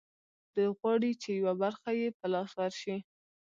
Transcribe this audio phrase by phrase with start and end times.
[0.53, 2.97] دوی غواړي چې یوه برخه یې په لاس ورشي